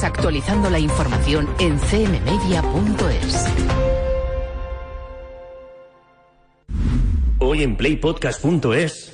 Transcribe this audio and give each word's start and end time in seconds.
actualizando 0.00 0.70
la 0.70 0.78
información 0.78 1.48
en 1.58 1.78
cmmedia.es. 1.78 3.46
Hoy 7.38 7.62
en 7.62 7.76
playpodcast.es. 7.76 9.12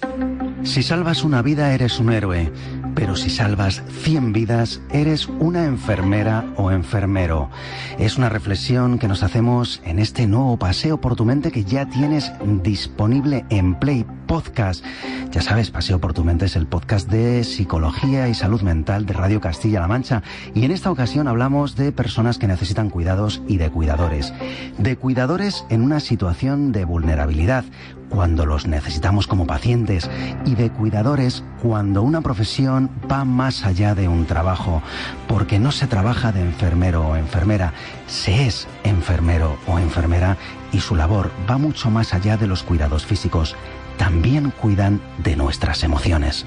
Si 0.62 0.82
salvas 0.84 1.24
una 1.24 1.42
vida 1.42 1.74
eres 1.74 1.98
un 1.98 2.12
héroe, 2.12 2.52
pero 2.98 3.14
si 3.14 3.30
salvas 3.30 3.80
100 4.02 4.32
vidas 4.32 4.80
eres 4.90 5.28
una 5.28 5.66
enfermera 5.66 6.44
o 6.56 6.72
enfermero. 6.72 7.48
Es 7.96 8.18
una 8.18 8.28
reflexión 8.28 8.98
que 8.98 9.06
nos 9.06 9.22
hacemos 9.22 9.80
en 9.84 10.00
este 10.00 10.26
nuevo 10.26 10.58
paseo 10.58 11.00
por 11.00 11.14
tu 11.14 11.24
mente 11.24 11.52
que 11.52 11.62
ya 11.62 11.88
tienes 11.88 12.32
disponible 12.64 13.44
en 13.50 13.76
Play 13.76 14.04
Podcast. 14.26 14.84
Ya 15.30 15.42
sabes, 15.42 15.70
Paseo 15.70 16.00
por 16.00 16.12
tu 16.12 16.24
mente 16.24 16.46
es 16.46 16.56
el 16.56 16.66
podcast 16.66 17.08
de 17.08 17.44
psicología 17.44 18.28
y 18.28 18.34
salud 18.34 18.62
mental 18.62 19.06
de 19.06 19.12
Radio 19.12 19.40
Castilla-La 19.40 19.86
Mancha 19.86 20.24
y 20.52 20.64
en 20.64 20.72
esta 20.72 20.90
ocasión 20.90 21.28
hablamos 21.28 21.76
de 21.76 21.92
personas 21.92 22.36
que 22.36 22.48
necesitan 22.48 22.90
cuidados 22.90 23.42
y 23.46 23.58
de 23.58 23.70
cuidadores. 23.70 24.34
De 24.76 24.96
cuidadores 24.96 25.64
en 25.70 25.82
una 25.82 26.00
situación 26.00 26.72
de 26.72 26.84
vulnerabilidad 26.84 27.64
cuando 28.08 28.46
los 28.46 28.66
necesitamos 28.66 29.26
como 29.26 29.46
pacientes 29.46 30.10
y 30.44 30.54
de 30.54 30.70
cuidadores 30.70 31.44
cuando 31.62 32.02
una 32.02 32.20
profesión 32.20 32.90
va 33.10 33.24
más 33.24 33.64
allá 33.64 33.94
de 33.94 34.08
un 34.08 34.26
trabajo, 34.26 34.82
porque 35.26 35.58
no 35.58 35.72
se 35.72 35.86
trabaja 35.86 36.32
de 36.32 36.40
enfermero 36.40 37.06
o 37.06 37.16
enfermera, 37.16 37.72
se 38.06 38.46
es 38.46 38.68
enfermero 38.84 39.58
o 39.66 39.78
enfermera 39.78 40.36
y 40.72 40.80
su 40.80 40.96
labor 40.96 41.30
va 41.48 41.58
mucho 41.58 41.90
más 41.90 42.14
allá 42.14 42.36
de 42.36 42.46
los 42.46 42.62
cuidados 42.62 43.04
físicos, 43.04 43.56
también 43.96 44.50
cuidan 44.50 45.00
de 45.18 45.36
nuestras 45.36 45.82
emociones. 45.82 46.46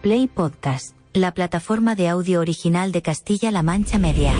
Play 0.00 0.26
Podcast, 0.26 0.96
la 1.12 1.32
plataforma 1.32 1.94
de 1.94 2.08
audio 2.08 2.40
original 2.40 2.92
de 2.92 3.02
Castilla-La 3.02 3.62
Mancha 3.62 3.98
Media. 3.98 4.32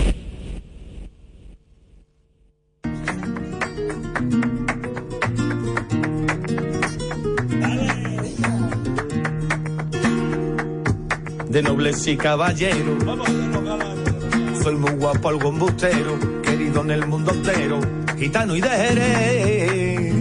De 11.53 11.61
nobles 11.61 12.07
y 12.07 12.17
caballeros. 12.17 13.03
Soy 14.63 14.75
muy 14.75 14.91
guapo, 14.93 15.29
algo 15.29 15.49
embustero, 15.49 16.17
querido 16.41 16.81
en 16.81 16.89
el 16.89 17.05
mundo 17.05 17.31
entero, 17.31 17.79
gitano 18.17 18.55
y 18.55 18.61
de 18.61 18.69
Jerez. 18.69 20.15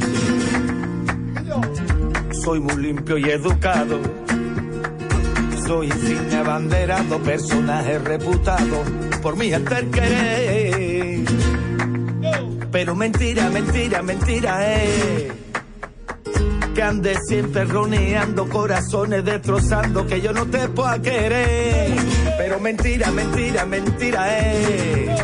Soy 2.44 2.60
muy 2.60 2.76
limpio 2.76 3.16
y 3.16 3.30
educado. 3.30 3.98
Soy 5.66 5.90
cine 5.90 6.36
abanderado, 6.36 7.18
personaje 7.20 7.98
reputado 7.98 8.82
por 9.22 9.34
mi 9.38 9.48
gente 9.48 9.88
querer. 9.90 11.24
Pero 12.70 12.94
mentira, 12.94 13.48
mentira, 13.48 14.02
mentira, 14.02 14.74
eh 14.74 15.41
que 16.74 16.82
ande 16.82 17.16
siempre 17.26 17.64
roneando 17.64 18.48
corazones 18.48 19.24
destrozando 19.24 20.06
que 20.06 20.20
yo 20.20 20.32
no 20.32 20.46
te 20.46 20.68
pueda 20.68 21.00
querer. 21.00 21.96
Pero 22.38 22.60
mentira, 22.60 23.10
mentira, 23.10 23.64
mentira 23.66 24.52
es. 24.52 25.22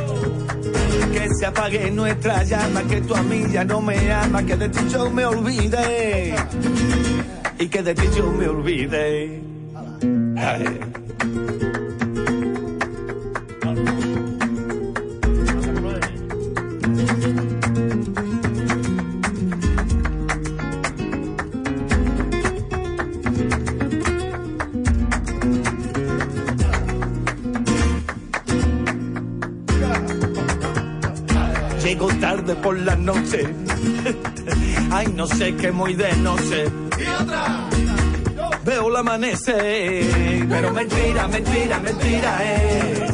Que 1.12 1.28
se 1.38 1.46
apague 1.46 1.90
nuestra 1.90 2.42
llama, 2.44 2.82
que 2.82 3.00
tu 3.00 3.14
amiga 3.14 3.64
no 3.64 3.80
me 3.80 4.12
ama, 4.12 4.42
que 4.44 4.56
de 4.56 4.68
ti 4.68 4.80
yo 4.90 5.10
me 5.10 5.24
olvide. 5.24 6.34
Y 7.58 7.68
que 7.68 7.83
de 7.83 7.94
ti 7.94 8.08
yo 8.16 8.30
me 8.33 8.48
olvide. 8.48 9.42
Llego 10.36 11.58
por 32.63 32.79
la 32.79 32.96
noche. 32.96 33.46
Ay, 34.91 35.07
no 35.14 35.27
sé 35.27 35.55
qué 35.57 35.70
muy 35.70 35.95
de 35.95 36.13
noche. 36.17 36.64
Y 36.98 37.23
otra. 37.23 37.69
Veo 38.64 38.89
el 38.89 38.96
amanecer. 38.96 40.46
Pero 40.48 40.73
mentira, 40.73 41.29
mentira, 41.29 41.79
mentira 41.80 42.55
es. 42.55 43.13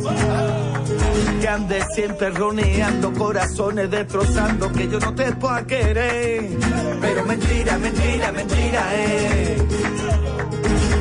Que 1.41 1.49
ande 1.49 1.83
siempre 1.94 2.31
roneando 2.31 3.12
corazones 3.12 3.91
destrozando 3.91 4.72
que 4.72 4.88
yo 4.88 4.99
no 4.99 5.15
te 5.15 5.33
pueda 5.33 5.66
querer. 5.66 6.59
Pero 7.00 7.25
mentira, 7.25 7.78
mentira, 7.78 8.33
mentira 8.33 8.94
es. 8.94 9.62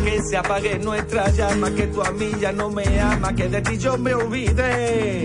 Que 0.03 0.21
se 0.21 0.37
apague 0.37 0.79
nuestra 0.79 1.29
llama, 1.29 1.71
que 1.71 1.87
tu 1.87 2.01
amiga 2.01 2.51
no 2.51 2.69
me 2.69 2.99
ama, 2.99 3.33
que 3.33 3.47
de 3.47 3.61
ti 3.61 3.77
yo 3.77 3.97
me 3.97 4.13
olvide 4.13 5.23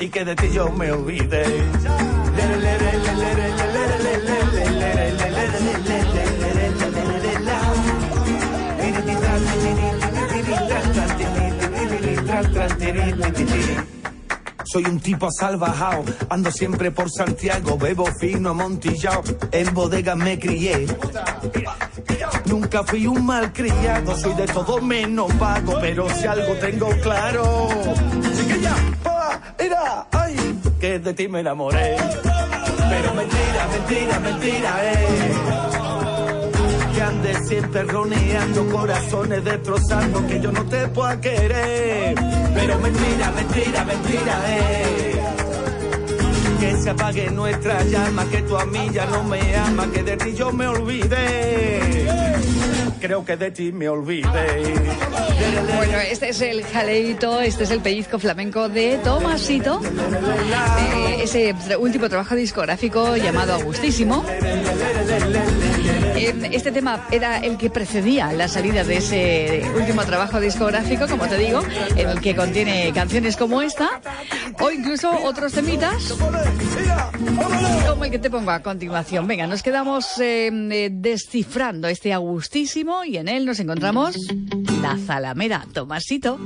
y 0.00 0.08
que 0.08 0.24
de 0.24 0.34
ti 0.36 0.50
yo 0.52 0.70
me 0.70 0.90
olvide. 0.92 1.44
Soy 14.64 14.84
un 14.86 14.98
tipo 14.98 15.30
salvajado, 15.30 16.02
ando 16.28 16.50
siempre 16.50 16.90
por 16.90 17.08
Santiago, 17.08 17.78
bebo 17.78 18.06
fino, 18.18 18.50
amontillado, 18.50 19.22
en 19.52 19.72
bodegas 19.72 20.16
me 20.16 20.36
crié. 20.36 20.86
Nunca 22.46 22.82
fui 22.82 23.06
un 23.06 23.24
mal 23.24 23.52
criado, 23.52 24.16
soy 24.18 24.34
de 24.34 24.46
todo 24.46 24.80
menos 24.80 25.38
vago, 25.38 25.78
pero 25.80 26.08
si 26.10 26.26
algo 26.26 26.54
tengo 26.54 26.88
claro, 27.02 27.68
chiquilla, 28.36 28.74
pa, 28.74 28.83
ay, 30.12 30.60
que 30.80 30.98
de 30.98 31.14
ti 31.14 31.28
me 31.28 31.40
enamoré. 31.40 31.96
Pero 32.88 33.14
mentira, 33.14 33.68
mentira, 33.72 34.20
mentira, 34.20 34.70
eh. 34.82 35.32
Que 36.94 37.02
ande 37.02 37.34
siempre 37.46 37.82
roneando 37.84 38.68
corazones 38.70 39.44
destrozando 39.44 40.26
que 40.26 40.40
yo 40.40 40.52
no 40.52 40.64
te 40.66 40.88
pueda 40.88 41.20
querer. 41.20 42.14
Pero 42.54 42.78
mentira, 42.78 43.30
mentira, 43.32 43.84
mentira, 43.84 44.34
eh. 44.48 45.13
Que 46.60 46.76
se 46.76 46.90
apague 46.90 47.30
nuestra 47.30 47.82
llama, 47.84 48.24
que 48.30 48.42
tu 48.42 48.56
amiga 48.56 49.06
no 49.06 49.24
me 49.24 49.56
ama, 49.56 49.90
que 49.92 50.02
de 50.02 50.16
ti 50.16 50.34
yo 50.34 50.52
me 50.52 50.66
olvide. 50.66 52.06
Creo 53.00 53.24
que 53.24 53.36
de 53.36 53.50
ti 53.50 53.72
me 53.72 53.88
olvide. 53.88 54.26
Bueno, 55.76 55.98
este 55.98 56.30
es 56.30 56.40
el 56.40 56.64
jaleito, 56.64 57.40
este 57.40 57.64
es 57.64 57.70
el 57.70 57.80
pellizco 57.80 58.18
flamenco 58.18 58.68
de 58.68 58.98
Tomasito. 58.98 59.80
Eh, 59.82 61.22
ese 61.22 61.54
último 61.76 62.08
trabajo 62.08 62.34
discográfico 62.34 63.16
llamado 63.16 63.54
Agustísimo. 63.54 64.24
Eh, 66.24 66.50
Este 66.52 66.72
tema 66.72 67.06
era 67.10 67.38
el 67.38 67.58
que 67.58 67.68
precedía 67.68 68.32
la 68.32 68.48
salida 68.48 68.82
de 68.82 68.96
ese 68.96 69.62
último 69.76 70.04
trabajo 70.04 70.40
discográfico, 70.40 71.06
como 71.06 71.26
te 71.26 71.36
digo, 71.36 71.60
en 71.96 72.08
el 72.08 72.20
que 72.20 72.34
contiene 72.34 72.90
canciones 72.94 73.36
como 73.36 73.60
esta, 73.60 74.00
o 74.58 74.70
incluso 74.70 75.10
otros 75.10 75.52
temitas, 75.52 76.14
como 77.86 78.04
el 78.04 78.10
que 78.10 78.18
te 78.18 78.30
pongo 78.30 78.52
a 78.52 78.60
continuación. 78.60 79.26
Venga, 79.26 79.46
nos 79.46 79.62
quedamos 79.62 80.18
eh, 80.18 80.48
eh, 80.70 80.88
descifrando 80.90 81.88
este 81.88 82.14
Agustísimo 82.14 83.04
y 83.04 83.18
en 83.18 83.28
él 83.28 83.44
nos 83.44 83.60
encontramos 83.60 84.16
la 84.80 84.96
Zalamera 84.96 85.66
Tomasito. 85.74 86.38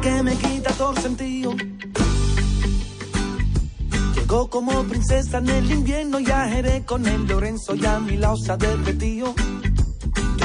Que 0.00 0.22
me 0.22 0.34
quita 0.36 0.72
todo 0.72 0.92
el 0.92 0.98
sentido. 1.02 1.54
Llegó 4.14 4.48
como 4.48 4.82
princesa 4.84 5.38
en 5.38 5.48
el 5.48 5.70
invierno 5.70 6.20
y 6.20 6.30
ajeré 6.30 6.84
con 6.84 7.06
el 7.06 7.26
Lorenzo 7.26 7.74
y 7.74 7.84
a 7.84 7.98
mi 7.98 8.16
lado 8.16 8.36
se 8.36 8.52
ha. 8.52 8.56
Yo 8.56 9.34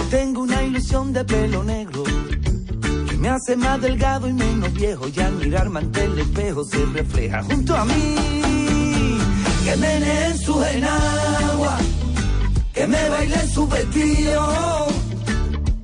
tengo 0.09 0.41
una 0.41 0.63
ilusión 0.63 1.13
de 1.13 1.23
pelo 1.23 1.63
negro 1.63 2.03
que 3.09 3.17
me 3.17 3.29
hace 3.29 3.55
más 3.55 3.81
delgado 3.81 4.27
y 4.27 4.33
menos 4.33 4.73
viejo 4.73 5.07
y 5.07 5.19
al 5.19 5.33
mirarme 5.35 5.79
ante 5.79 6.03
el 6.03 6.19
espejo 6.19 6.63
se 6.63 6.85
refleja 6.85 7.43
junto 7.43 7.75
a 7.75 7.85
mí 7.85 8.15
que 9.63 9.75
menee 9.77 10.27
en 10.27 10.37
su 10.37 10.63
henao 10.63 11.95
que 12.73 12.85
me 12.87 13.09
baile 13.09 13.47
su 13.47 13.67
vestido. 13.67 14.87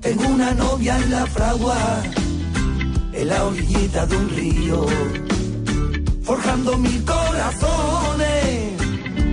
Tengo 0.01 0.27
una 0.27 0.51
novia 0.53 0.97
en 0.97 1.11
la 1.11 1.25
fragua, 1.25 1.77
en 3.21 3.27
la 3.27 3.45
orillita 3.45 4.05
de 4.07 4.17
un 4.17 4.29
río, 4.29 4.85
forjando 6.23 6.75
mil 6.77 7.05
corazones, 7.05 8.81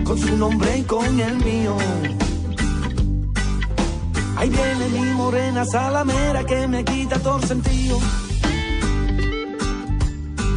con 0.05 0.19
su 0.19 0.37
nombre 0.37 0.79
y 0.79 0.83
con 0.83 1.19
el 1.19 1.37
mío. 1.37 1.75
Ahí 4.37 4.51
viene 4.51 4.89
mi 4.91 5.11
morena 5.15 5.65
salamera 5.65 6.45
que 6.45 6.69
me 6.69 6.85
quita 6.85 7.19
todo 7.19 7.41
sentido. 7.41 7.99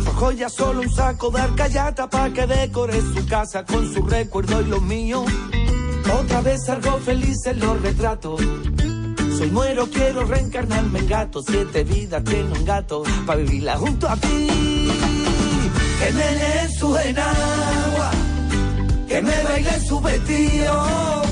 Forjó 0.04 0.31
ya 0.33 0.50
solo 0.50 0.81
un 0.81 0.89
saco 0.89 1.31
de 1.31 1.42
arcayata 1.42 2.10
pa' 2.10 2.31
que 2.31 2.45
decore 2.45 3.01
su 3.01 3.25
casa 3.28 3.63
con 3.63 3.94
su 3.94 4.06
recuerdo 4.07 4.62
y 4.62 4.66
los 4.66 4.81
míos. 4.81 5.24
Otra 6.19 6.42
vez 6.42 6.66
salgo 6.66 6.98
feliz 7.00 7.38
en 7.45 7.60
los 7.60 7.81
retratos. 7.81 8.42
Soy 9.41 9.49
muero, 9.49 9.88
quiero 9.89 10.23
reencarnarme 10.23 10.99
en 10.99 11.07
gato. 11.07 11.41
Siete 11.41 11.83
vidas 11.83 12.23
tiene 12.23 12.51
un 12.51 12.63
gato 12.63 13.01
pa' 13.25 13.33
vivirla 13.33 13.75
junto 13.75 14.07
a 14.07 14.15
ti. 14.15 14.47
Que 15.99 16.13
me 16.13 16.31
lee 16.35 16.75
su 16.77 16.95
enagua, 16.95 18.11
que 19.07 19.19
me 19.23 19.43
baile 19.43 19.79
su 19.79 19.99
vestido. 19.99 21.23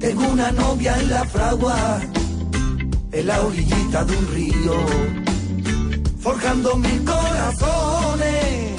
Tengo 0.00 0.26
una 0.32 0.50
novia 0.50 0.98
en 0.98 1.10
la 1.10 1.24
fragua, 1.24 2.00
en 3.12 3.26
la 3.28 3.40
orillita 3.40 4.04
de 4.04 4.16
un 4.16 4.26
río, 4.34 4.74
forjando 6.18 6.74
mil 6.74 7.04
corazones, 7.04 8.72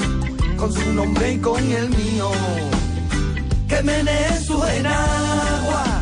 con 0.58 0.74
su 0.74 0.92
nombre 0.92 1.32
y 1.32 1.38
con 1.38 1.64
el 1.64 1.90
mío. 1.92 2.30
Que 3.70 3.82
me 3.84 4.04
menee 4.04 4.38
su 4.46 4.62
enagua, 4.66 5.93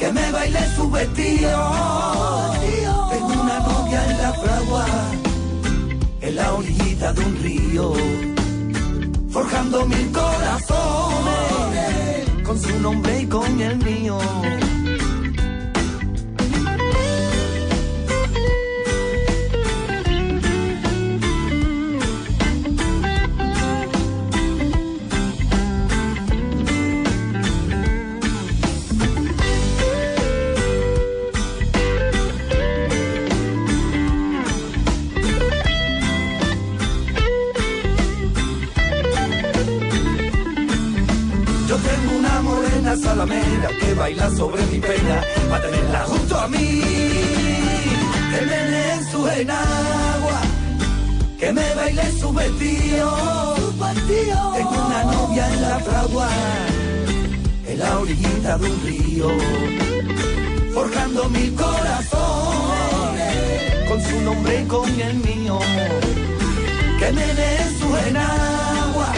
que 0.00 0.10
me 0.12 0.32
baile 0.32 0.60
su 0.74 0.90
vestido. 0.90 1.50
Tengo 3.10 3.26
una 3.26 3.60
novia 3.60 4.00
en 4.10 4.18
la 4.22 4.32
fragua, 4.32 4.86
en 6.22 6.36
la 6.36 6.54
orillita 6.54 7.12
de 7.12 7.20
un 7.20 7.36
río, 7.42 7.92
forjando 9.30 9.84
mil 9.84 10.10
corazones 10.10 11.50
con 12.42 12.58
su 12.58 12.80
nombre 12.80 13.20
y 13.20 13.26
con 13.26 13.60
el 13.60 13.76
mío. 13.76 14.18
Que 43.26 43.94
baila 43.94 44.30
sobre 44.30 44.64
mi 44.66 44.80
pena 44.80 45.22
para 45.50 45.62
tenerla 45.64 46.04
junto 46.06 46.38
a 46.38 46.48
mí. 46.48 46.80
Que 48.30 48.40
me 48.46 49.04
su 49.10 49.28
enagua, 49.28 50.40
que 51.38 51.52
me 51.52 51.74
baile 51.74 52.12
su 52.18 52.32
vestido. 52.32 53.56
Tengo 54.56 54.86
una 54.86 55.04
novia 55.04 55.52
en 55.52 55.62
la 55.62 55.78
fragua, 55.80 56.28
en 57.66 57.78
la 57.78 57.98
orillita 57.98 58.56
de 58.56 58.70
un 58.70 58.80
río, 58.86 59.28
forjando 60.72 61.28
mil 61.28 61.54
corazones 61.54 63.34
con 63.86 64.00
su 64.02 64.20
nombre 64.22 64.62
y 64.62 64.64
con 64.64 65.00
el 65.00 65.14
mío. 65.16 65.58
Que 66.98 67.12
me 67.12 67.26
su 67.78 67.96
enagua 68.08 69.12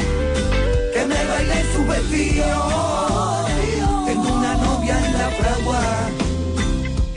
que 0.93 1.06
me 1.06 1.25
baile 1.26 1.64
su 1.72 1.84
vestido. 1.87 3.31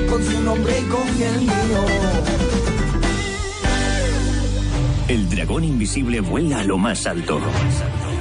con 0.08 0.24
su 0.24 0.40
nombre 0.40 0.80
y 0.80 0.84
con 0.84 1.06
el 1.22 1.40
mío. 1.42 1.84
El 5.08 5.28
dragón 5.28 5.64
invisible 5.64 6.20
vuela 6.20 6.60
a 6.60 6.64
lo 6.64 6.78
más 6.78 7.06
alto. 7.06 7.38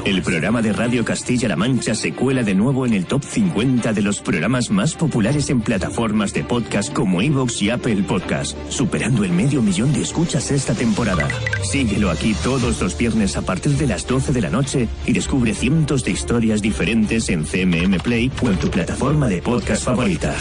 El 0.03 0.24
programa 0.24 0.63
de 0.63 0.74
Radio 0.74 1.06
Castilla-La 1.06 1.56
Mancha 1.56 1.94
se 1.94 2.13
cuela 2.13 2.42
de 2.42 2.56
nuevo 2.56 2.88
en 2.88 2.94
el 2.94 3.06
top 3.06 3.24
50 3.24 3.94
de 3.94 4.01
los 4.01 4.19
programas 4.19 4.71
más 4.71 4.95
populares 4.95 5.51
en 5.51 5.62
plataformas 5.62 6.33
de 6.33 6.44
podcast 6.44 6.92
como 6.92 7.21
Evox 7.21 7.62
y 7.62 7.69
Apple 7.69 8.03
Podcast, 8.07 8.57
superando 8.69 9.24
el 9.24 9.31
medio 9.31 9.62
millón 9.62 9.94
de 9.94 10.01
escuchas 10.01 10.50
esta 10.50 10.74
temporada. 10.74 11.27
Síguelo 11.63 12.09
aquí 12.09 12.33
todos 12.44 12.81
los 12.81 12.98
viernes 12.98 13.38
a 13.38 13.44
partir 13.44 13.74
de 13.74 13.86
las 13.86 14.07
12 14.07 14.33
de 14.33 14.42
la 14.42 14.50
noche 14.50 14.88
y 15.06 15.13
descubre 15.13 15.53
cientos 15.53 16.04
de 16.04 16.12
historias 16.12 16.63
diferentes 16.63 17.30
en 17.30 17.44
CMM 17.44 18.00
Play 18.00 18.31
o 18.42 18.50
en 18.50 18.57
tu 18.57 18.71
plataforma 18.71 19.27
de 19.27 19.44
podcast 19.44 19.83
favorita. 19.83 20.36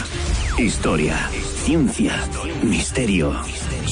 Historia, 0.58 1.28
ciencia, 1.64 2.14
misterio. 2.62 3.34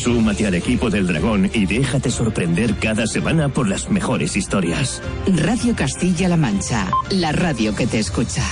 Súmate 0.08 0.46
al 0.46 0.54
equipo 0.54 0.88
del 0.88 1.06
dragón 1.06 1.50
y 1.52 1.66
déjate 1.66 2.10
sorprender 2.10 2.74
cada 2.76 3.06
semana 3.06 3.50
por 3.50 3.68
las 3.68 3.90
mejores 3.90 4.38
historias. 4.38 5.02
Radio 5.26 5.76
Castilla-La 5.76 6.38
Mancha, 6.38 6.90
la 7.10 7.30
radio 7.32 7.74
que 7.74 7.86
te 7.86 7.98
escucha. 7.98 8.42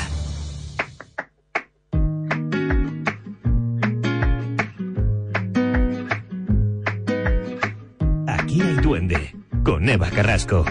Aquí 8.26 8.60
hay 8.60 8.74
duende, 8.82 9.34
con 9.64 9.88
Eva 9.88 10.10
Carrasco. 10.10 10.66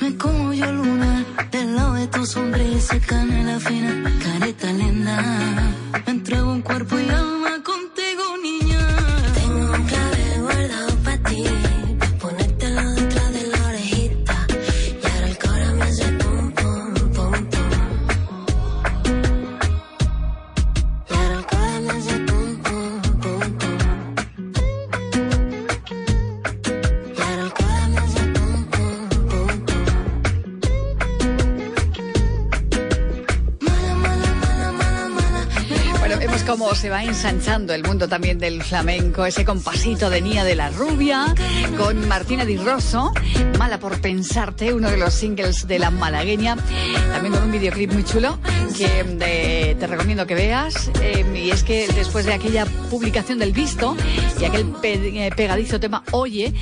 Me 0.00 0.16
como 0.18 0.52
yo 0.52 0.70
luna 0.72 1.24
del 1.50 1.74
lado 1.74 1.94
de 1.94 2.06
tu 2.08 2.26
sonrisa, 2.26 2.98
canela 3.00 3.58
fina, 3.58 4.02
careta 4.22 4.72
linda. 4.72 5.16
Me 6.04 6.12
entrego 6.12 6.52
un 6.52 6.62
cuerpo 6.62 6.98
y 6.98 7.08
alma 7.08 7.45
se 36.86 36.90
va 36.90 37.02
ensanchando 37.02 37.74
el 37.74 37.82
mundo 37.82 38.06
también 38.06 38.38
del 38.38 38.62
flamenco, 38.62 39.26
ese 39.26 39.44
compasito 39.44 40.08
de 40.08 40.20
Nia 40.20 40.44
de 40.44 40.54
la 40.54 40.70
Rubia, 40.70 41.34
con 41.76 42.06
Martina 42.06 42.44
Di 42.44 42.56
Rosso, 42.58 43.12
Mala 43.58 43.80
por 43.80 44.00
Pensarte, 44.00 44.72
uno 44.72 44.88
de 44.88 44.96
los 44.96 45.12
singles 45.12 45.66
de 45.66 45.80
la 45.80 45.90
malagueña, 45.90 46.54
también 47.10 47.34
con 47.34 47.42
un 47.42 47.50
videoclip 47.50 47.92
muy 47.92 48.04
chulo 48.04 48.38
que 48.76 49.04
eh, 49.20 49.76
te 49.78 49.86
recomiendo 49.86 50.26
que 50.26 50.34
veas. 50.34 50.90
eh, 51.00 51.24
y 51.34 51.50
es 51.50 51.62
que 51.62 51.88
después 51.94 52.26
de 52.26 52.34
aquella 52.34 52.66
publicación 52.90 53.38
del 53.38 53.52
Visto 53.52 53.96
y 54.38 54.44
aquel 54.44 54.66
eh, 54.82 55.30
pegadizo 55.34 55.80
tema 55.80 56.02
Oye, 56.12 56.52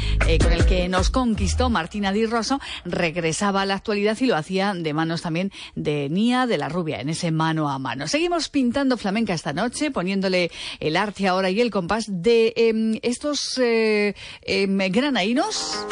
con 0.40 0.52
el 0.52 0.64
que 0.64 0.88
nos 0.88 1.10
conquistó 1.10 1.70
Martina 1.70 2.12
Di 2.12 2.26
Rosso, 2.26 2.60
regresaba 2.84 3.62
a 3.62 3.66
la 3.66 3.74
actualidad 3.74 4.16
y 4.20 4.26
lo 4.26 4.36
hacía 4.36 4.74
de 4.74 4.92
manos 4.92 5.22
también 5.22 5.50
de 5.74 6.08
Nia 6.08 6.46
de 6.46 6.58
la 6.58 6.68
Rubia, 6.68 7.00
en 7.00 7.08
ese 7.08 7.32
mano 7.32 7.68
a 7.68 7.78
mano. 7.78 8.06
Seguimos 8.06 8.48
pintando 8.48 8.96
flamenca 8.96 9.34
esta 9.34 9.52
noche, 9.52 9.90
poniéndole 9.90 10.52
el 10.78 10.96
arte 10.96 11.26
ahora 11.26 11.50
y 11.50 11.60
el 11.60 11.70
compás 11.70 12.04
de 12.08 12.52
em, 12.56 12.98
estos 13.02 13.58
em, 13.58 14.78
granaínos 14.92 15.84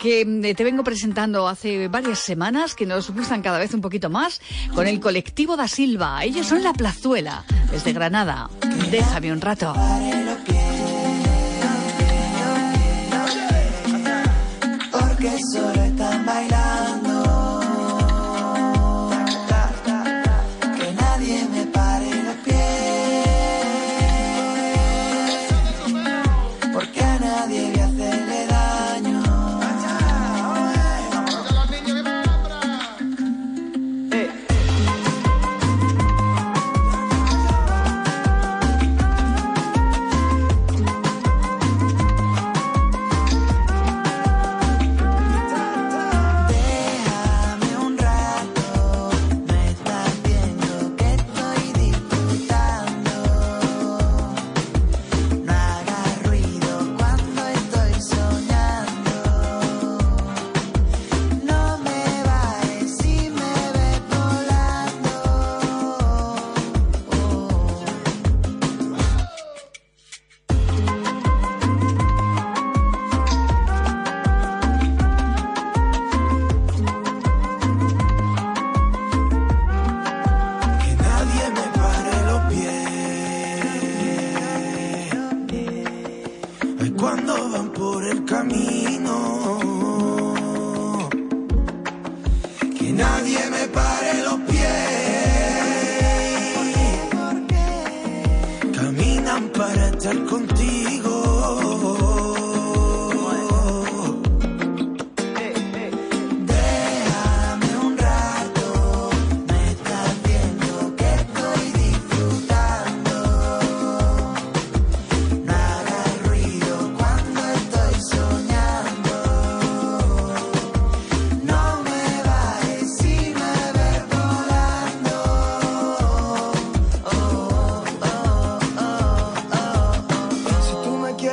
que 0.00 0.20
em, 0.20 0.42
te 0.54 0.64
vengo 0.64 0.84
presentando 0.84 1.48
hace 1.48 1.88
varias 1.88 2.20
semanas, 2.20 2.74
que 2.74 2.86
nos 2.86 3.10
gustan 3.10 3.42
cada 3.42 3.58
vez 3.58 3.74
un 3.74 3.80
poquito 3.80 4.08
más, 4.08 4.40
con 4.74 4.86
el 4.86 5.00
colectivo 5.18 5.56
da 5.56 5.66
Silva. 5.66 6.22
Ellos 6.22 6.46
son 6.46 6.62
La 6.62 6.72
Plazuela, 6.72 7.42
desde 7.72 7.92
Granada. 7.92 8.48
Déjame 8.88 9.32
un 9.32 9.40
rato. 9.40 9.74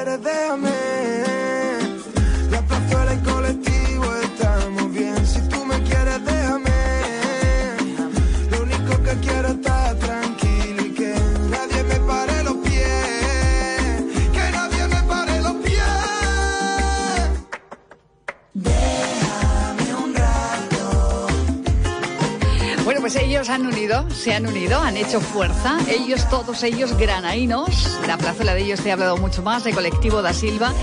Tú 0.05 0.57
me 0.57 0.75
se 24.13 24.33
han 24.33 24.47
unido, 24.47 24.79
han 24.79 24.97
hecho 24.97 25.21
fuerza. 25.21 25.77
Ellos, 25.89 26.27
todos 26.29 26.63
ellos, 26.63 26.97
granaínos. 26.97 27.97
La 28.07 28.17
plazuela 28.17 28.53
de 28.53 28.63
ellos 28.63 28.81
te 28.81 28.89
he 28.89 28.91
hablado 28.91 29.17
mucho 29.17 29.41
más, 29.41 29.63
de 29.63 29.74
colectivo 29.74 30.21
da 30.21 30.33
Silva. 30.33 30.74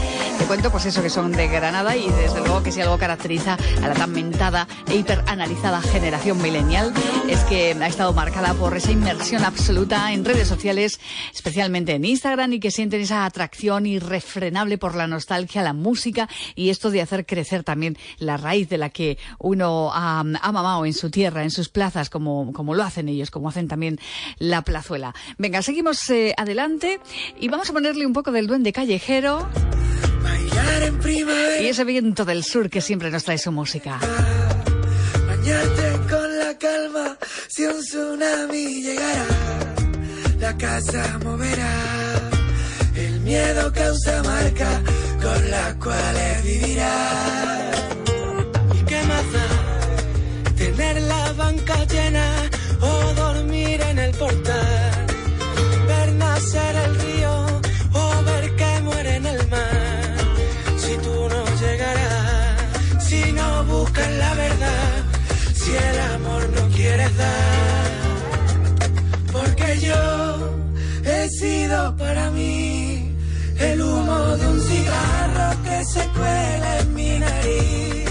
Cuento, 0.47 0.71
pues 0.71 0.85
eso, 0.85 1.03
que 1.03 1.09
son 1.09 1.33
de 1.33 1.49
Granada 1.49 1.97
y 1.97 2.11
desde 2.11 2.41
luego 2.41 2.63
que 2.63 2.73
si 2.73 2.81
algo 2.83 2.99
caracteriza 2.99 3.57
a 3.83 3.89
la 3.89 3.95
tan 3.95 4.13
mentada 4.13 4.69
e 4.87 4.97
hiperanalizada 4.97 5.81
generación 5.81 6.43
millennial 6.43 6.93
es 7.29 7.41
que 7.45 7.73
ha 7.73 7.87
estado 7.87 8.13
marcada 8.13 8.53
por 8.53 8.77
esa 8.77 8.93
inmersión 8.93 9.45
absoluta 9.45 10.13
en 10.13 10.27
redes 10.27 10.49
sociales, 10.49 11.01
especialmente 11.33 11.95
en 11.95 12.05
Instagram, 12.05 12.53
y 12.53 12.61
que 12.61 12.71
sienten 12.71 13.01
esa 13.01 13.25
atracción 13.25 13.87
irrefrenable 13.87 14.77
por 14.77 14.95
la 14.95 15.07
nostalgia, 15.07 15.63
la 15.63 15.73
música 15.73 16.29
y 16.55 16.69
esto 16.69 16.91
de 16.91 17.01
hacer 17.01 17.25
crecer 17.25 17.65
también 17.65 17.97
la 18.19 18.37
raíz 18.37 18.69
de 18.69 18.79
la 18.79 18.91
que 18.91 19.17
uno 19.39 19.91
ha, 19.95 20.21
ha 20.21 20.53
mamado 20.53 20.85
en 20.85 20.93
su 20.93 21.11
tierra, 21.11 21.45
en 21.45 21.51
sus 21.51 21.71
plazas, 21.71 22.11
como, 22.11 22.53
como 22.53 22.75
lo 22.75 22.83
hacen 22.83 23.09
ellos, 23.09 23.31
como 23.31 23.49
hacen 23.49 23.69
también 23.69 23.99
la 24.39 24.63
plazuela. 24.63 25.15
Venga, 25.39 25.63
seguimos 25.63 26.11
eh, 26.11 26.35
adelante 26.37 27.01
y 27.41 27.49
vamos 27.49 27.71
a 27.71 27.73
ponerle 27.73 28.05
un 28.05 28.13
poco 28.13 28.33
del 28.33 28.47
duende 28.47 28.73
callejero 28.73 29.49
Bailar 30.33 30.83
en 30.91 30.99
primavera. 30.99 31.61
y 31.63 31.67
ese 31.69 31.85
viento 31.85 32.25
del 32.25 32.43
sur 32.43 32.71
que 32.71 32.81
siempre 32.81 33.11
nos 33.11 33.25
trae 33.25 33.39
su 33.39 33.53
música. 33.53 33.99
Bañarte 35.29 35.87
con 36.11 36.29
la 36.39 36.53
calma 36.59 37.07
si 37.49 37.63
un 37.67 37.81
tsunami 37.81 38.83
llegara. 38.87 39.27
La 40.45 40.57
casa 40.57 41.03
moverá. 41.25 41.75
El 42.97 43.21
miedo 43.21 43.73
causa 43.73 44.23
marca 44.23 44.71
con 45.25 45.51
las 45.51 45.75
cuales 45.85 46.35
vivirá. 46.45 46.97
¿Y 48.79 48.81
qué 48.91 49.01
más 49.11 49.27
da? 49.37 49.47
Tener 50.57 50.97
la 51.03 51.33
banca 51.35 51.77
llena 51.85 52.27
o 52.81 53.15
dormir 53.15 53.81
en 53.91 53.99
el 53.99 54.13
portal. 54.23 54.72
Porque 69.33 69.81
yo 69.81 70.57
he 71.05 71.29
sido 71.29 71.97
para 71.97 72.31
mí 72.31 73.15
el 73.59 73.81
humo 73.81 74.37
de 74.37 74.47
un 74.47 74.61
cigarro 74.61 75.63
que 75.65 75.85
se 75.85 76.09
cuela 76.09 76.79
en 76.81 76.95
mi 76.95 77.19
nariz, 77.19 78.11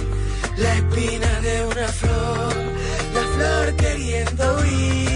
la 0.57 0.73
espina 0.75 1.39
de 1.41 1.65
una 1.65 1.87
flor, 1.87 2.53
la 3.15 3.23
flor 3.35 3.75
queriendo 3.75 4.57
huir. 4.59 5.10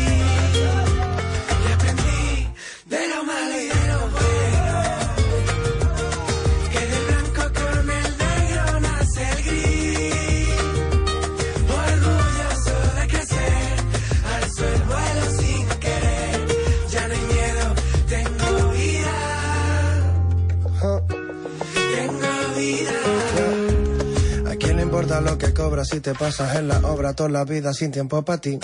Que 25.38 25.54
cobras 25.54 25.90
si 25.90 26.00
te 26.00 26.14
pasas 26.14 26.56
en 26.56 26.68
la 26.68 26.80
obra 26.80 27.14
toda 27.14 27.30
la 27.30 27.44
vida 27.46 27.74
sin 27.74 27.92
tiempo 27.92 28.24
para 28.24 28.40
ti? 28.40 28.60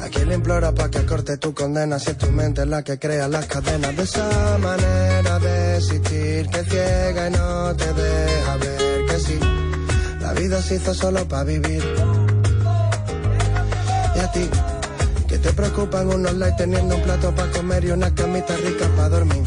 ¿A 0.00 0.08
quién 0.08 0.28
le 0.28 0.34
implora 0.36 0.72
para 0.72 0.90
que 0.90 1.04
corte 1.04 1.36
tu 1.36 1.54
condena 1.54 1.98
si 1.98 2.10
es 2.10 2.18
tu 2.18 2.30
mente 2.30 2.64
la 2.66 2.82
que 2.82 2.98
crea 2.98 3.28
las 3.28 3.46
cadenas 3.46 3.96
de 3.96 4.02
esa 4.02 4.58
manera 4.58 5.38
de 5.38 5.76
existir 5.76 6.48
que 6.48 6.64
ciega 6.64 7.28
y 7.28 7.30
no 7.32 7.74
te 7.76 7.92
deja 7.92 8.56
ver 8.56 9.06
que 9.06 9.18
sí? 9.18 9.38
La 10.20 10.32
vida 10.32 10.62
se 10.62 10.76
hizo 10.76 10.94
solo 10.94 11.26
para 11.26 11.44
vivir. 11.44 11.82
Y 14.14 14.18
a 14.18 14.32
ti, 14.32 14.48
que 15.28 15.38
te 15.38 15.52
preocupan 15.52 16.08
unos 16.08 16.34
likes 16.34 16.56
teniendo 16.56 16.96
un 16.96 17.02
plato 17.02 17.34
para 17.34 17.50
comer 17.50 17.84
y 17.84 17.90
una 17.90 18.14
camita 18.14 18.56
rica 18.56 18.88
para 18.96 19.08
dormir. 19.08 19.44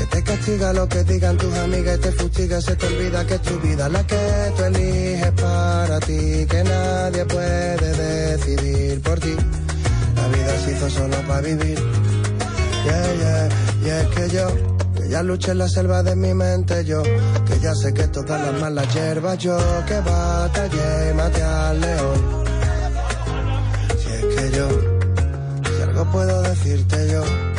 Que 0.00 0.06
te 0.06 0.22
castiga 0.22 0.72
lo 0.72 0.88
que 0.88 1.04
digan 1.04 1.36
tus 1.36 1.54
amigas 1.58 1.98
y 1.98 2.00
te 2.00 2.12
fustiga, 2.12 2.58
se 2.62 2.74
te 2.74 2.86
olvida 2.86 3.26
que 3.26 3.34
es 3.34 3.42
tu 3.42 3.60
vida 3.60 3.86
la 3.86 4.02
que 4.06 4.16
tú 4.56 4.64
eliges 4.64 5.32
para 5.32 6.00
ti, 6.00 6.46
que 6.48 6.64
nadie 6.64 7.26
puede 7.26 8.32
decidir 8.32 9.02
por 9.02 9.20
ti. 9.20 9.36
La 10.16 10.28
vida 10.28 10.58
se 10.64 10.72
hizo 10.72 10.88
solo 10.88 11.16
para 11.28 11.42
vivir. 11.42 11.78
Yeah, 12.86 13.14
yeah, 13.14 13.48
y 13.84 13.88
es 13.90 14.06
que 14.14 14.28
yo, 14.30 14.46
que 14.96 15.08
ya 15.10 15.22
luché 15.22 15.50
en 15.50 15.58
la 15.58 15.68
selva 15.68 16.02
de 16.02 16.16
mi 16.16 16.32
mente, 16.32 16.82
yo, 16.86 17.02
que 17.02 17.60
ya 17.60 17.74
sé 17.74 17.92
que 17.92 18.08
todas 18.08 18.40
las 18.40 18.58
malas 18.58 18.94
hierbas, 18.94 19.36
yo, 19.36 19.58
que 19.86 20.00
batallé 20.00 21.10
y 21.10 21.14
maté 21.14 21.42
al 21.42 21.78
león. 21.78 22.44
Si 23.98 24.12
es 24.12 24.34
que 24.34 24.50
yo, 24.56 24.68
si 25.76 25.82
algo 25.82 26.10
puedo 26.10 26.40
decirte 26.40 27.12
yo. 27.12 27.49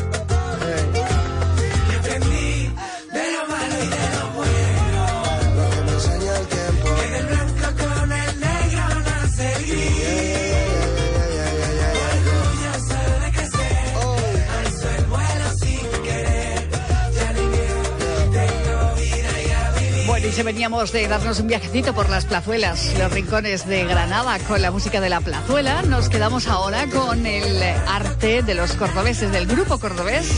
Si 20.32 20.44
veníamos 20.44 20.94
de 20.94 21.08
darnos 21.08 21.40
un 21.42 21.48
viajecito 21.48 21.94
por 21.94 22.10
las 22.10 22.26
plazuelas, 22.26 22.94
los 22.98 23.12
rincones 23.12 23.68
de 23.68 23.84
Granada 23.84 24.40
con 24.40 24.62
la 24.62 24.72
música 24.72 25.02
de 25.02 25.10
la 25.10 25.20
plazuela, 25.20 25.82
nos 25.82 26.08
quedamos 26.08 26.48
ahora 26.48 26.88
con 26.88 27.26
el 27.26 27.62
arte 27.88 28.42
de 28.42 28.54
los 28.54 28.72
cordobeses, 28.74 29.32
del 29.32 29.46
grupo 29.46 29.78
cordobés, 29.78 30.32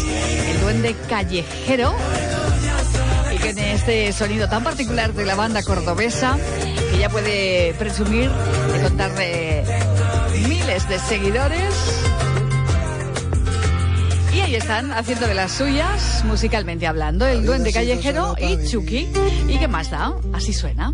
el 0.47 0.61
duende 0.61 0.95
callejero, 1.07 1.93
y 3.31 3.47
en 3.47 3.59
este 3.59 4.11
sonido 4.13 4.49
tan 4.49 4.63
particular 4.63 5.13
de 5.13 5.25
la 5.25 5.35
banda 5.35 5.61
cordobesa, 5.61 6.37
que 6.91 6.97
ya 6.97 7.09
puede 7.09 7.75
presumir 7.77 8.31
de 8.31 8.81
contar 8.81 9.11
eh, 9.19 9.63
miles 10.47 10.89
de 10.89 10.97
seguidores. 10.97 12.12
Ahí 14.53 14.59
están, 14.59 14.93
haciendo 14.93 15.25
de 15.25 15.33
las 15.33 15.51
suyas, 15.51 16.23
musicalmente 16.25 16.85
hablando, 16.85 17.25
el 17.25 17.43
duende 17.43 17.73
callejero 17.73 18.35
y 18.39 18.67
Chucky. 18.67 19.09
¿Y 19.47 19.57
qué 19.57 19.67
más 19.67 19.89
da? 19.89 20.13
Así 20.31 20.53
suena. 20.53 20.93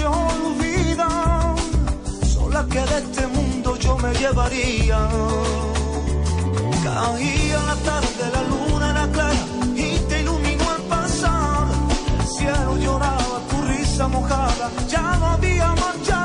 Se 0.00 0.06
olvidan, 0.06 1.56
son 2.34 2.50
las 2.54 2.64
que 2.66 2.80
de 2.90 2.98
este 3.04 3.26
mundo 3.26 3.76
yo 3.76 3.98
me 3.98 4.12
llevaría. 4.14 4.98
Caía 6.84 7.60
la 7.70 7.76
tarde, 7.88 8.24
la 8.36 8.42
luna 8.50 8.90
era 8.92 9.06
clara 9.12 9.42
y 9.76 9.98
te 10.08 10.20
iluminó 10.20 10.64
al 10.76 10.82
pasar. 10.94 11.66
El 12.20 12.26
cielo 12.26 12.76
lloraba, 12.78 13.36
tu 13.50 13.56
risa 13.68 14.08
mojada, 14.08 14.70
ya 14.88 15.16
no 15.18 15.26
había 15.34 15.68
marcha 15.84 16.19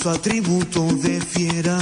dinamita 0.00 0.02
sus 0.02 0.06
atributos 0.06 1.02
de 1.02 1.20
fiera 1.20 1.78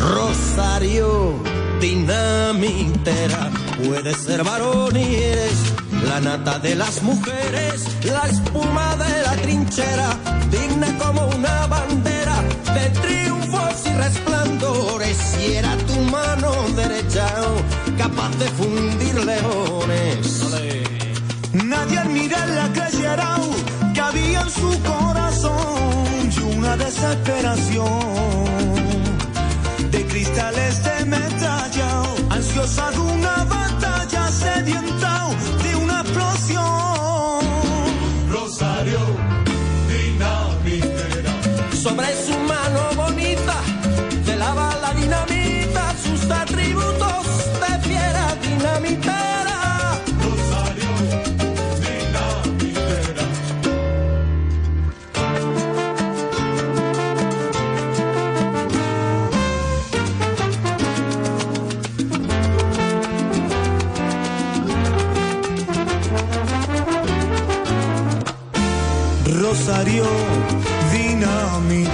Rosario 0.00 1.34
dinamitera, 1.80 3.50
puede 3.84 4.14
ser 4.14 4.44
varón 4.44 4.96
y 4.96 5.14
eres 5.14 5.58
la 6.06 6.20
nata 6.20 6.58
de 6.58 6.74
las 6.74 7.02
mujeres, 7.02 7.84
la 8.04 8.26
espuma 8.28 8.96
de 8.96 9.22
la 9.22 9.32
trinchera, 9.42 10.10
digna 10.50 10.98
como 10.98 11.26
una 11.28 11.66
bandera 11.66 12.42
de 12.74 12.90
triunfos 13.00 13.86
y 13.86 13.92
resplandores. 13.94 15.16
Si 15.16 15.54
era 15.54 15.76
tu 15.78 16.00
mano 16.10 16.52
derecha, 16.76 17.26
capaz 17.98 18.30
de 18.38 18.48
fundir 18.48 19.14
leones. 19.24 20.44
Nadie 21.52 21.98
al 21.98 22.08
mirarla 22.08 22.72
creyera 22.72 23.36
que 23.94 24.00
había 24.00 24.40
en 24.42 24.50
su 24.50 24.82
corazón 24.82 25.19
desesperación. 26.84 27.86
De 29.90 30.06
cristales 30.06 30.82
de 30.84 31.04
metralla, 31.04 31.90
ansiosa 32.30 32.90
de 32.90 32.98
una 32.98 33.44
batalla, 33.44 34.28
sedienta 34.28 34.99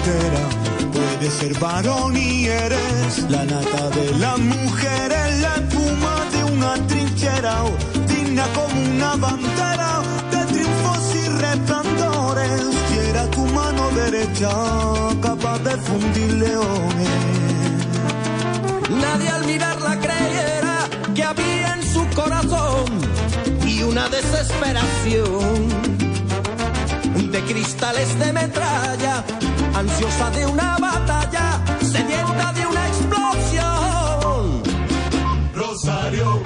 dinamitera, 0.07 0.49
puede 0.93 1.31
ser 1.31 1.59
varón 1.59 2.17
y 2.17 2.47
eres 2.47 3.31
la 3.31 3.45
nata 3.45 3.91
de 3.91 4.19
las 4.19 4.39
mujeres, 4.39 5.41
la 5.41 5.55
espuma 5.57 6.17
de 6.33 6.45
una 6.45 6.87
trinchera, 6.87 7.57
digna 8.09 8.45
como 8.55 8.81
una 8.95 9.17
bandera 9.17 10.03
de 10.31 10.45
triunfos 10.53 11.15
y 11.15 11.29
resplandores. 11.29 12.63
Si 12.89 12.99
era 13.11 13.31
tu 13.31 13.45
mano 13.47 13.91
derecha, 13.91 14.51
capaz 15.23 15.59
de 15.61 15.77
fundir 15.77 16.33
leones. 16.35 17.09
Nadie 18.91 19.29
al 19.29 19.45
mirarla 19.47 19.99
creyera 20.01 20.89
que 21.15 21.25
había 21.25 21.75
en 21.75 21.83
su 21.83 22.07
corazón 22.15 22.85
y 23.67 23.83
una 23.83 24.09
desesperación 24.09 25.96
de 25.96 25.96
cristales 27.47 28.19
de 28.19 28.33
metralla, 28.33 29.25
ansiosa 29.75 30.31
de 30.31 30.47
una 30.47 30.77
batalla, 30.79 31.61
sedienta 31.81 32.53
de 32.53 32.67
una 32.67 32.87
explosión. 32.89 34.63
Rosario, 35.55 36.43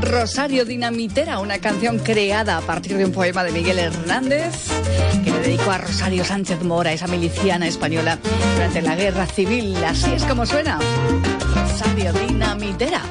Rosario 0.00 0.64
Dinamitera, 0.64 1.38
una 1.38 1.58
canción 1.58 1.98
creada 1.98 2.58
a 2.58 2.60
partir 2.60 2.96
de 2.96 3.04
un 3.04 3.12
poema 3.12 3.44
de 3.44 3.52
Miguel 3.52 3.78
Hernández 3.78 4.68
que 5.24 5.30
le 5.30 5.38
dedicó 5.40 5.70
a 5.70 5.78
Rosario 5.78 6.24
Sánchez 6.24 6.62
Mora, 6.62 6.92
esa 6.92 7.06
miliciana 7.06 7.66
española, 7.66 8.18
durante 8.54 8.82
la 8.82 8.96
guerra 8.96 9.26
civil. 9.26 9.76
Así 9.84 10.12
es 10.12 10.24
como 10.24 10.46
suena. 10.46 10.78
Rosario 11.54 12.12
Dinamitera. 12.12 13.02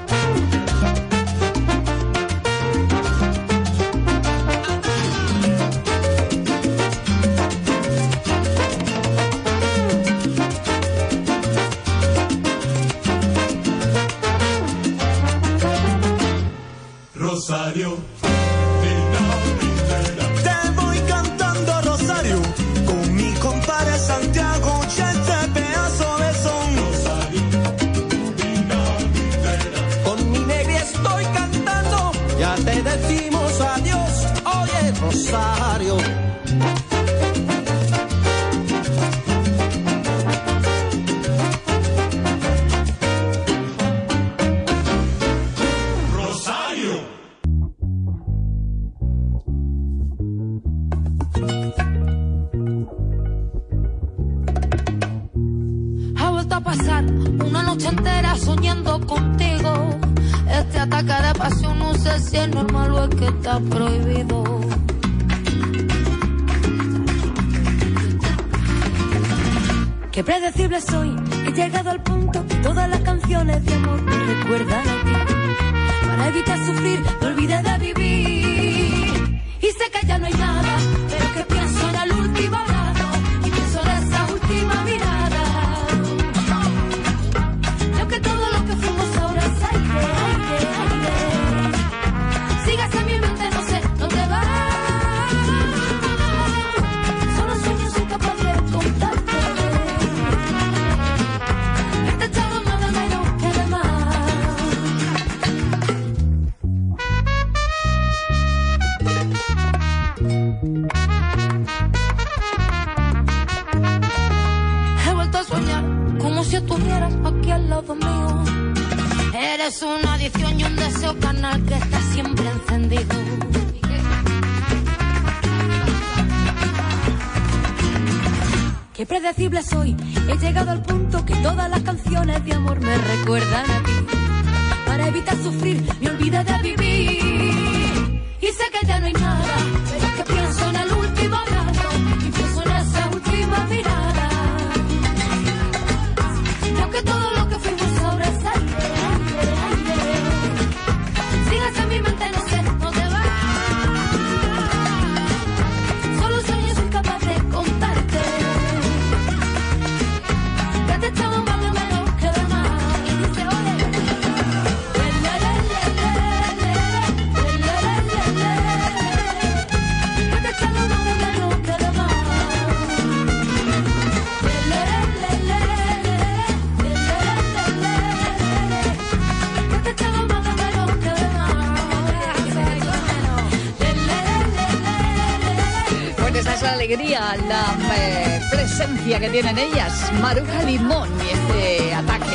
que 189.17 189.29
tienen 189.29 189.57
ellas, 189.57 190.11
Maruja 190.21 190.61
Limón 190.63 191.09
y 191.25 191.29
este 191.31 191.95
ataque. 191.95 192.25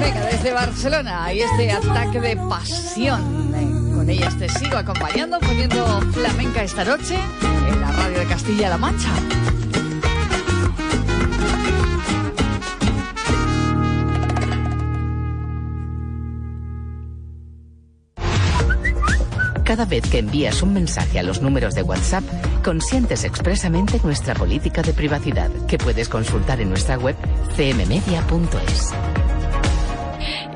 Venga, 0.00 0.20
desde 0.26 0.52
Barcelona 0.52 1.32
y 1.32 1.40
este 1.42 1.70
ataque 1.70 2.20
de 2.20 2.36
pasión. 2.36 3.52
Con 3.94 4.10
ellas 4.10 4.36
te 4.36 4.48
sigo 4.48 4.76
acompañando, 4.76 5.38
poniendo 5.38 6.00
flamenca 6.12 6.64
esta 6.64 6.84
noche 6.84 7.16
en 7.42 7.80
la 7.80 7.92
radio 7.92 8.18
de 8.18 8.26
Castilla-La 8.26 8.76
Mancha. 8.76 9.12
Cada 19.68 19.84
vez 19.84 20.02
que 20.10 20.20
envías 20.20 20.62
un 20.62 20.72
mensaje 20.72 21.18
a 21.18 21.22
los 21.22 21.42
números 21.42 21.74
de 21.74 21.82
WhatsApp, 21.82 22.24
consientes 22.64 23.22
expresamente 23.24 24.00
nuestra 24.02 24.34
política 24.34 24.80
de 24.80 24.94
privacidad, 24.94 25.50
que 25.66 25.76
puedes 25.76 26.08
consultar 26.08 26.58
en 26.62 26.70
nuestra 26.70 26.96
web 26.96 27.14
cmmedia.es. 27.54 28.94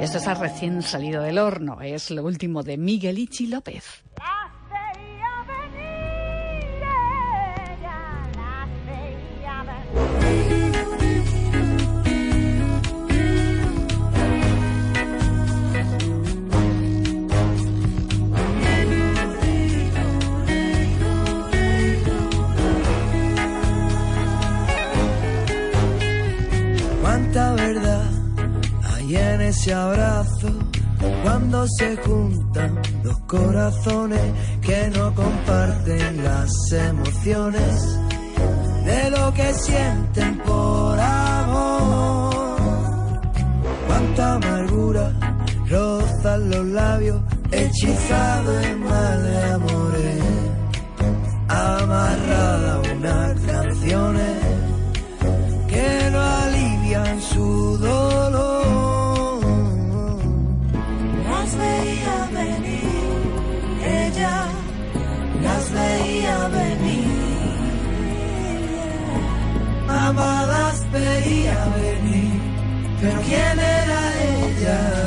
Esto 0.00 0.16
está 0.16 0.32
recién 0.32 0.80
salido 0.80 1.22
del 1.22 1.36
horno, 1.36 1.82
es 1.82 2.10
lo 2.10 2.24
último 2.24 2.62
de 2.62 2.78
Miguel 2.78 3.18
Ichi 3.18 3.48
López. 3.48 4.02
Se 31.66 31.96
juntan 31.98 32.80
dos 33.02 33.18
corazones 33.26 34.20
que 34.60 34.90
no 34.96 35.14
comparten 35.14 36.24
las 36.24 36.50
emociones 36.72 37.98
de 38.84 39.10
lo 39.10 39.32
que 39.32 39.54
sienten 39.54 40.38
por 40.38 40.98
amor. 40.98 42.34
Cuánta 43.86 44.34
amargura 44.34 45.12
rozan 45.68 46.50
los 46.50 46.66
labios, 46.66 47.22
hechizado 47.50 48.60
en 48.60 48.80
mal 48.80 49.22
de 49.22 49.52
¿quién 73.32 73.58
era 73.58 74.00
ella? 74.20 75.01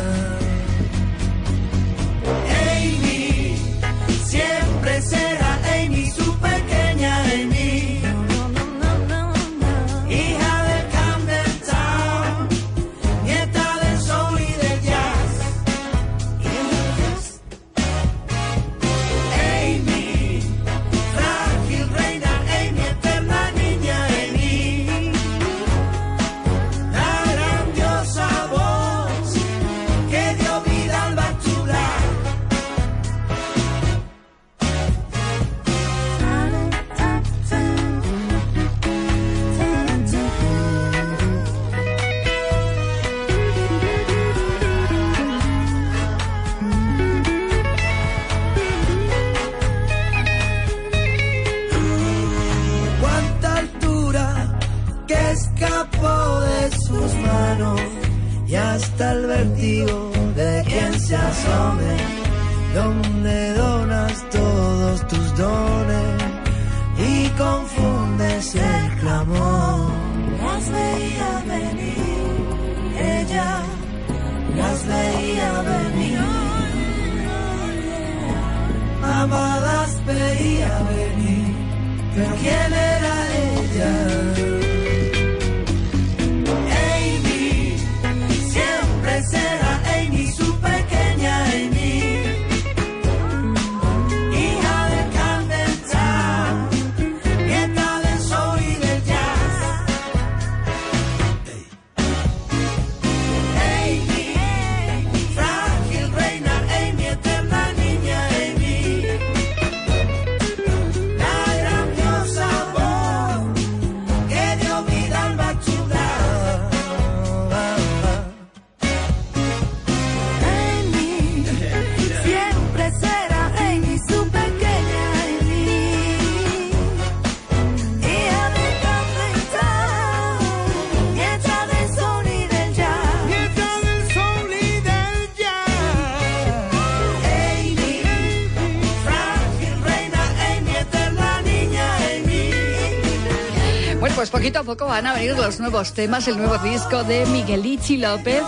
Pues 144.16 144.30
poquito 144.30 144.60
a 144.60 144.64
poco 144.64 144.86
van 144.86 145.06
a 145.08 145.14
venir 145.14 145.36
los 145.36 145.60
nuevos 145.60 145.94
temas, 145.94 146.28
el 146.30 146.38
nuevo 146.38 146.58
disco 146.60 147.04
de 147.04 147.26
Miguelichi 147.26 147.98
López. 147.98 148.44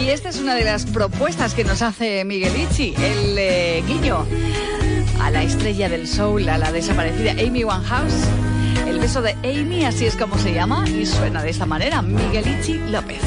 Y 0.00 0.08
esta 0.08 0.30
es 0.30 0.40
una 0.40 0.54
de 0.54 0.64
las 0.64 0.86
propuestas 0.86 1.52
que 1.52 1.62
nos 1.62 1.82
hace 1.82 2.24
Miguelichi, 2.24 2.94
el 2.96 3.36
eh, 3.36 3.84
guiño 3.86 4.24
a 5.20 5.30
la 5.30 5.42
estrella 5.42 5.90
del 5.90 6.08
soul, 6.08 6.48
a 6.48 6.56
la 6.56 6.72
desaparecida 6.72 7.32
Amy 7.32 7.64
Winehouse. 7.64 8.24
El 8.86 8.98
beso 8.98 9.20
de 9.20 9.32
Amy, 9.44 9.84
así 9.84 10.06
es 10.06 10.16
como 10.16 10.38
se 10.38 10.54
llama, 10.54 10.88
y 10.88 11.04
suena 11.04 11.42
de 11.42 11.50
esta 11.50 11.66
manera, 11.66 12.00
Miguelichi 12.00 12.78
López. 12.88 13.20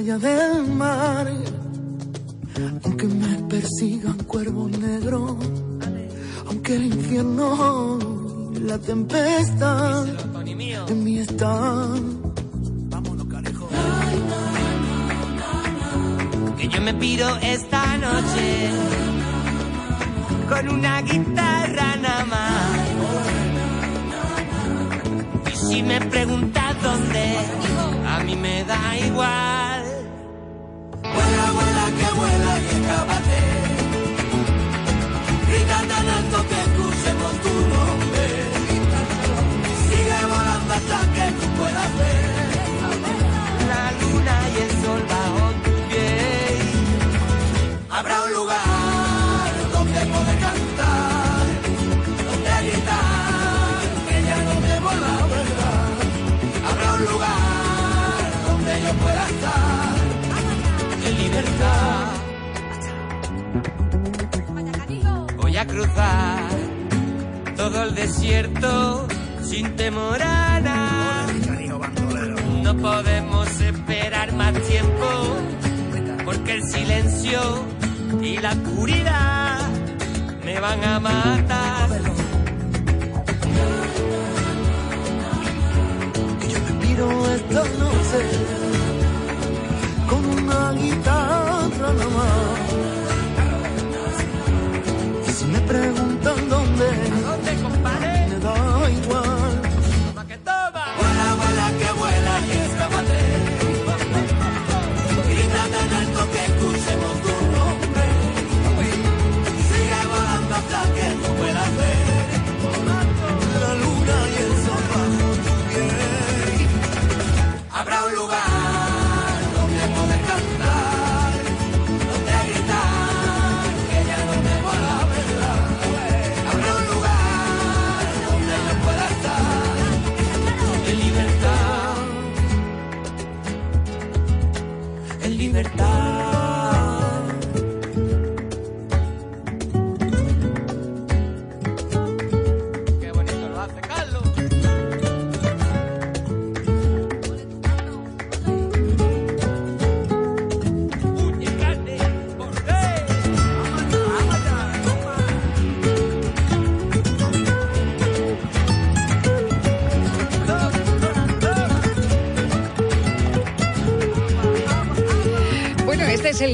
Allá 0.00 0.18
del 0.18 0.66
mar. 0.72 1.26
Aunque 2.84 3.06
me 3.06 3.34
persigan 3.48 4.18
cuervos 4.24 4.70
negros, 4.78 5.36
aunque 6.46 6.76
el 6.76 6.84
infierno 6.86 7.98
y 8.54 8.58
la 8.60 8.78
tempestad 8.78 10.06
en 10.88 11.04
mí 11.04 11.18
están. 11.18 12.20
Que 16.56 16.68
yo 16.68 16.80
me 16.82 16.94
pido 16.94 17.26
esta 17.38 17.96
noche 17.98 18.70
con 20.48 20.68
una 20.76 21.02
guitarra 21.02 21.96
nada 21.96 22.24
más. 22.24 22.78
Y 25.52 25.56
si 25.56 25.82
me 25.82 26.00
preguntas 26.00 26.82
dónde, 26.82 27.36
a 28.06 28.24
mí 28.24 28.36
me 28.36 28.64
da 28.64 28.98
igual. 28.98 29.69
Habrá 48.00 48.24
un 48.24 48.32
lugar 48.32 49.50
donde 49.72 50.00
poder 50.06 50.38
cantar, 50.38 51.46
donde 52.24 52.50
gritar, 52.70 53.80
que 54.08 54.16
ya 54.22 54.36
no 54.46 54.54
debo 54.68 54.90
la 55.04 55.16
verdad. 55.34 55.90
Habrá 56.68 56.88
un 56.94 57.02
lugar 57.04 58.20
donde 58.46 58.72
yo 58.84 58.92
pueda 59.02 59.24
estar 59.28 59.94
en 61.06 61.14
libertad. 61.18 62.06
Voy 65.36 65.54
a 65.56 65.66
cruzar 65.66 66.50
todo 67.56 67.82
el 67.82 67.94
desierto 67.94 69.06
sin 69.42 69.76
temor 69.76 70.22
a 70.22 70.60
nada. 70.60 71.26
No 72.62 72.74
podemos 72.76 73.48
separar 73.48 73.89
tiempo 74.54 75.06
porque 76.24 76.54
el 76.54 76.62
silencio 76.64 77.40
y 78.20 78.38
la 78.38 78.50
oscuridad 78.50 79.68
me 80.44 80.58
van 80.60 80.84
a 80.84 81.00
matar. 81.00 81.90
Miro 86.80 87.34
esta 87.34 87.62
noche 87.82 88.20
con 90.08 90.24
una 90.26 90.72
guitarra 90.72 91.92
nada 91.92 92.08
más. 92.16 92.68
Y 95.28 95.32
si 95.32 95.44
me 95.46 95.60
preguntan 95.60 96.48
dónde, 96.48 97.19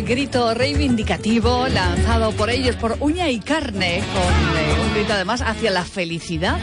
grito 0.06 0.54
reivindicativo 0.54 1.66
lanzado 1.66 2.30
por 2.32 2.48
ellos, 2.48 2.76
por 2.76 2.96
Uña 3.00 3.28
y 3.28 3.40
Carne, 3.40 4.02
con 4.14 4.56
eh, 4.56 4.86
un 4.86 4.94
grito 4.94 5.12
además 5.12 5.42
hacia 5.42 5.72
la 5.72 5.84
felicidad. 5.84 6.58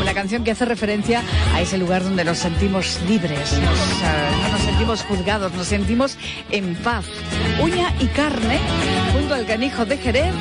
Una 0.00 0.14
canción 0.14 0.44
que 0.44 0.52
hace 0.52 0.64
referencia 0.64 1.22
a 1.52 1.60
ese 1.60 1.78
lugar 1.78 2.04
donde 2.04 2.24
nos 2.24 2.38
sentimos 2.38 3.00
libres, 3.08 3.58
ah, 4.04 4.30
no 4.42 4.52
nos 4.52 4.60
sentimos 4.60 5.02
juzgados, 5.02 5.52
nos 5.54 5.66
sentimos 5.66 6.16
en 6.50 6.76
paz. 6.76 7.04
Uña 7.60 7.92
y 7.98 8.06
Carne, 8.06 8.60
junto 9.12 9.34
al 9.34 9.46
canijo 9.46 9.84
de 9.84 9.98
Jerez, 9.98 10.32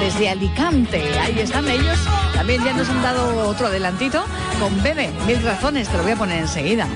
desde 0.00 0.28
Alicante. 0.28 1.00
Ahí 1.20 1.38
están 1.38 1.68
ellos. 1.68 1.98
También 2.34 2.64
ya 2.64 2.72
nos 2.72 2.88
han 2.88 3.02
dado 3.02 3.48
otro 3.48 3.68
adelantito 3.68 4.24
con 4.58 4.82
Bebe, 4.82 5.10
mil 5.26 5.40
razones, 5.42 5.88
te 5.88 5.96
lo 5.96 6.02
voy 6.02 6.12
a 6.12 6.16
poner 6.16 6.38
enseguida. 6.38 6.88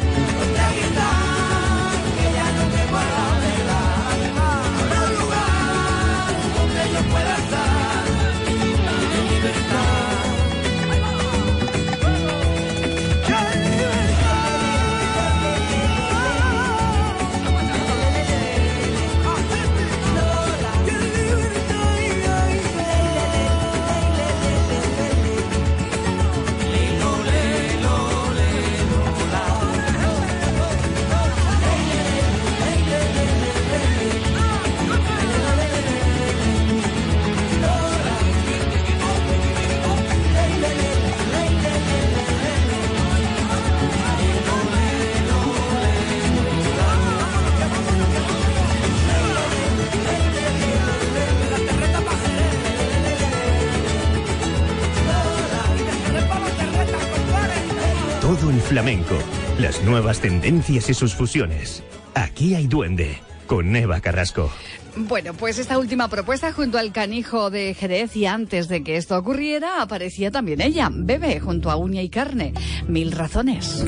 Todo 58.27 58.51
el 58.51 58.61
flamenco, 58.61 59.15
las 59.61 59.85
nuevas 59.85 60.19
tendencias 60.19 60.91
y 60.91 60.95
sus 60.95 61.15
fusiones. 61.15 61.85
Aquí 62.13 62.57
hay 62.57 62.67
duende, 62.67 63.21
con 63.47 63.77
Eva 63.77 64.01
Carrasco. 64.01 64.51
Bueno, 64.97 65.33
pues 65.33 65.61
esta 65.61 65.79
última 65.79 66.09
propuesta 66.09 66.53
junto 66.53 66.77
al 66.77 66.91
canijo 66.91 67.51
de 67.51 67.73
Jerez 67.75 68.17
y 68.17 68.27
antes 68.27 68.67
de 68.67 68.83
que 68.83 68.97
esto 68.97 69.17
ocurriera 69.17 69.81
aparecía 69.81 70.33
también 70.33 70.61
ella, 70.61 70.91
Bebe, 70.93 71.39
junto 71.39 71.71
a 71.71 71.77
Uña 71.77 72.03
y 72.03 72.09
Carne. 72.09 72.53
Mil 72.89 73.13
razones. 73.13 73.85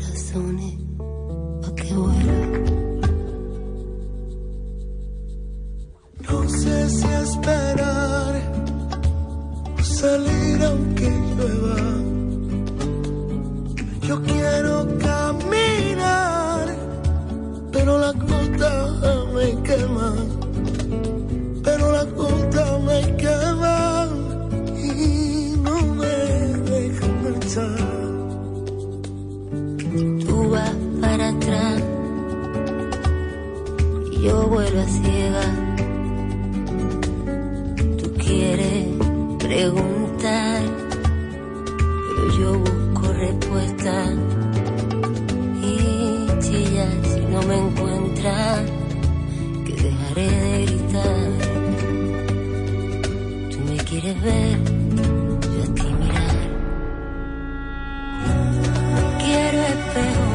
razones 0.00 0.74
pa' 1.62 1.74
que 1.76 1.94
vuelva. 1.94 2.32
No 6.28 6.48
sé 6.48 6.90
si 6.90 7.06
esperar 7.06 8.34
o 9.78 9.82
salir 9.84 10.64
aunque 10.64 11.08
llueva. 11.08 12.03
Yo 14.06 14.20
quiero 14.20 14.86
caminar, 14.98 16.66
pero 17.72 17.98
la 17.98 18.12
gota 18.12 19.24
me 19.34 19.62
quema. 19.62 20.14
Pero 21.62 21.90
la 21.90 22.04
gota 22.04 22.78
me 22.80 23.16
quema 23.16 24.08
y 24.76 25.56
no 25.56 25.76
me 25.94 26.16
deja 26.70 27.06
marchar. 27.22 27.78
Tú 30.26 30.50
vas 30.50 30.76
para 31.00 31.28
atrás 31.30 31.82
y 34.12 34.22
yo 34.22 34.48
vuelvo 34.48 34.80
a 34.80 34.86
ciega. 34.86 35.46
Tú 38.02 38.12
quieres 38.22 38.86
preguntar, 39.38 40.60
pero 42.06 42.38
yo 42.38 42.58
busco 42.58 42.73
respuesta. 43.26 43.94
Y 45.62 46.26
chilla 46.40 46.88
si 47.02 47.20
no 47.32 47.42
me 47.42 47.56
encuentras, 47.58 48.62
que 49.64 49.72
dejaré 49.72 50.30
de 50.30 50.66
gritar. 50.66 51.30
Tú 53.50 53.58
me 53.68 53.76
quieres 53.88 54.22
ver, 54.22 54.58
yo 55.54 55.62
a 55.62 55.74
ti 55.74 55.86
mirar. 56.00 56.36
Quiero 59.22 59.58
espejo 59.74 60.28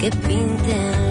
que 0.00 0.10
pinten 0.26 1.09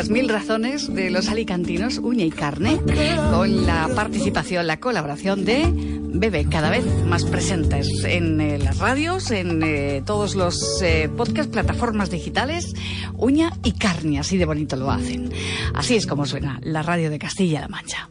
Las 0.00 0.08
mil 0.08 0.30
razones 0.30 0.94
de 0.94 1.10
los 1.10 1.28
alicantinos, 1.28 1.98
uña 1.98 2.24
y 2.24 2.30
carne, 2.30 2.80
con 3.30 3.66
la 3.66 3.86
participación, 3.94 4.66
la 4.66 4.80
colaboración 4.80 5.44
de 5.44 5.70
Bebe, 5.74 6.46
cada 6.46 6.70
vez 6.70 6.86
más 7.04 7.26
presentes 7.26 8.02
en 8.04 8.40
eh, 8.40 8.56
las 8.56 8.78
radios, 8.78 9.30
en 9.30 9.62
eh, 9.62 10.02
todos 10.06 10.36
los 10.36 10.80
eh, 10.80 11.10
podcasts, 11.14 11.52
plataformas 11.52 12.10
digitales, 12.10 12.72
uña 13.18 13.52
y 13.62 13.72
carne, 13.72 14.18
así 14.18 14.38
de 14.38 14.46
bonito 14.46 14.74
lo 14.76 14.90
hacen. 14.90 15.34
Así 15.74 15.96
es 15.96 16.06
como 16.06 16.24
suena 16.24 16.58
la 16.62 16.82
radio 16.82 17.10
de 17.10 17.18
Castilla-La 17.18 17.68
Mancha. 17.68 18.09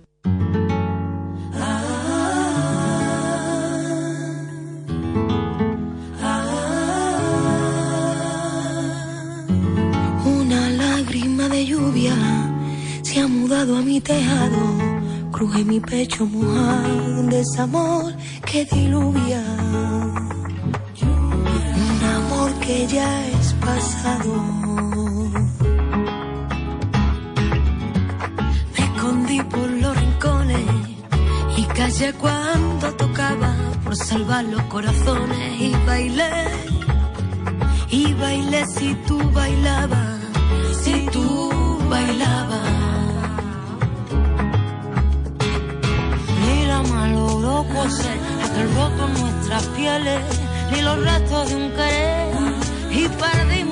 pecho 15.81 16.25
mojado 16.25 17.19
un 17.19 17.29
desamor 17.29 18.13
que 18.45 18.65
diluvia. 18.65 19.41
Un 21.01 22.01
amor 22.17 22.53
que 22.59 22.87
ya 22.87 23.27
es 23.27 23.53
pasado. 23.53 24.33
Me 28.73 28.85
escondí 28.85 29.41
por 29.43 29.69
los 29.69 29.97
rincones 29.97 30.65
y 31.57 31.63
callé 31.63 32.13
cuando 32.13 32.93
tocaba 32.95 33.55
por 33.83 33.95
salvar 33.95 34.45
los 34.45 34.61
corazones 34.63 35.61
y 35.61 35.71
bailé. 35.85 36.31
Y 37.91 38.13
bailé 38.13 38.65
si 38.67 38.93
tú 39.07 39.17
bailabas, 39.31 40.19
si 40.83 41.07
tú 41.11 41.79
bailabas. 41.89 42.48
las 49.59 49.67
pieles 49.75 50.21
ni 50.71 50.81
los 50.81 51.03
restos 51.03 51.49
de 51.49 51.55
un 51.55 51.71
querer 51.71 52.33
y 52.91 53.09
perdimos 53.09 53.68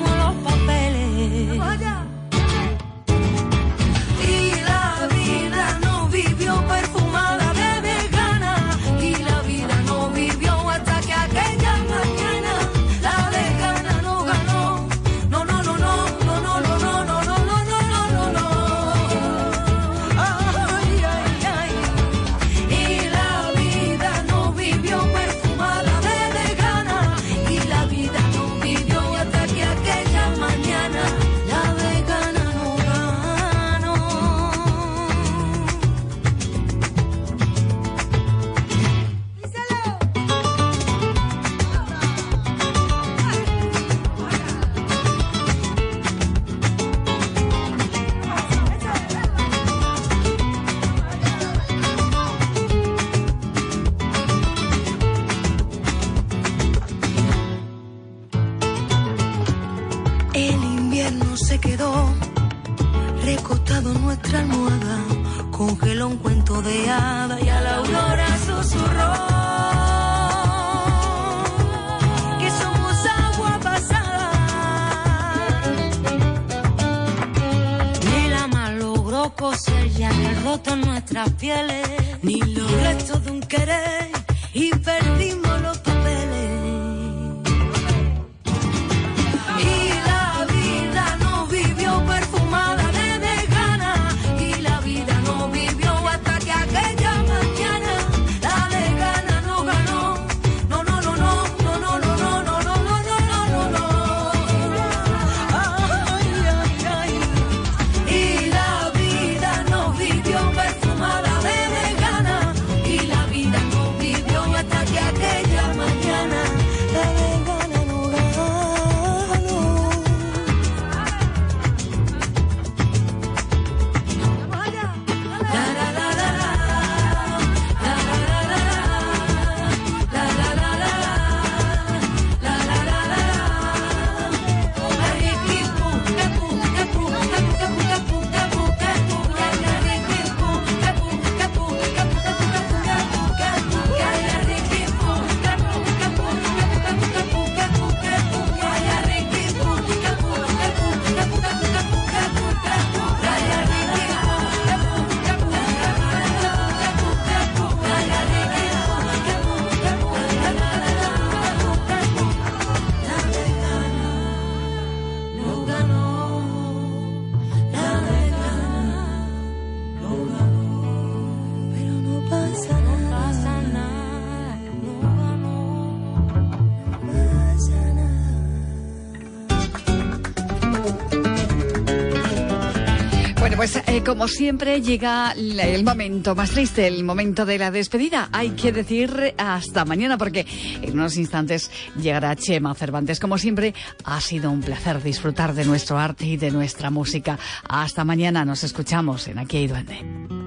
como 184.08 184.26
siempre 184.26 184.80
llega 184.80 185.32
el 185.32 185.84
momento 185.84 186.34
más 186.34 186.52
triste, 186.52 186.86
el 186.86 187.04
momento 187.04 187.44
de 187.44 187.58
la 187.58 187.70
despedida. 187.70 188.30
Hay 188.32 188.52
que 188.52 188.72
decir 188.72 189.34
hasta 189.36 189.84
mañana 189.84 190.16
porque 190.16 190.46
en 190.80 190.94
unos 190.94 191.18
instantes 191.18 191.70
llegará 191.94 192.34
Chema 192.34 192.74
Cervantes. 192.74 193.20
Como 193.20 193.36
siempre, 193.36 193.74
ha 194.04 194.18
sido 194.22 194.50
un 194.50 194.62
placer 194.62 195.02
disfrutar 195.02 195.52
de 195.52 195.66
nuestro 195.66 195.98
arte 195.98 196.24
y 196.24 196.38
de 196.38 196.50
nuestra 196.50 196.88
música. 196.88 197.38
Hasta 197.68 198.02
mañana, 198.02 198.46
nos 198.46 198.64
escuchamos 198.64 199.28
en 199.28 199.40
Aquí 199.40 199.58
hay 199.58 199.66
Duende. 199.66 200.37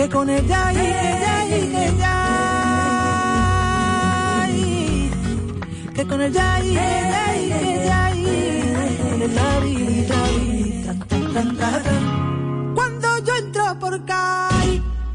Que 0.00 0.08
con 0.08 0.30
ella 0.30 0.72
y 0.72 0.76
que 0.76 1.86
ella 1.88 2.16
y 4.50 5.10
que 5.94 6.06
con 6.06 6.20
ella 6.22 6.60
y 6.62 6.74
que 6.74 6.80
ella 7.64 7.79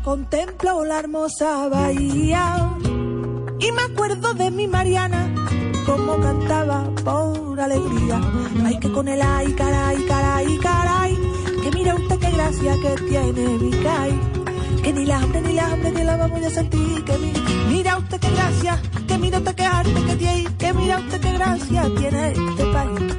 contemplo 0.06 0.86
la 0.86 1.00
hermosa 1.00 1.68
bahía. 1.68 2.78
Y 3.60 3.72
me 3.72 3.82
acuerdo 3.92 4.34
de 4.36 4.52
mi 4.52 4.68
Mariana 4.68 5.34
como 5.86 6.18
cantaba 6.22 6.84
por 7.04 7.60
alegría. 7.60 8.22
Ay 8.64 8.80
que 8.80 8.92
con 8.92 9.08
el 9.08 9.22
ay 9.22 9.52
caray 9.54 10.06
caray 10.06 10.58
caray 10.60 11.18
que 11.64 11.72
mira 11.72 11.96
usted 11.96 12.20
qué 12.20 12.32
gracia 12.32 12.74
que 12.82 12.96
tiene 13.10 13.58
Vicay 13.58 14.20
que 14.84 14.94
ni 14.94 15.06
la 15.06 15.18
hambre 15.18 15.42
ni 15.42 15.54
la 15.54 15.66
hambre 15.72 15.92
ni 15.92 16.04
la 16.04 16.16
vamos 16.18 16.44
a 16.46 16.50
sentir 16.52 17.04
que 17.04 17.18
mi- 17.18 17.34
mira 17.74 17.98
usted 17.98 18.20
qué 18.20 18.30
gracia 18.30 18.80
que 19.08 19.18
mira 19.18 19.40
usted 19.40 19.56
qué 19.56 19.66
arte 19.66 19.94
que 20.08 20.16
tiene 20.16 20.44
que 20.60 20.74
mira 20.74 21.00
usted 21.00 21.20
qué 21.22 21.32
gracia 21.34 21.84
tiene 21.98 22.28
este 22.34 22.66
país 22.76 23.15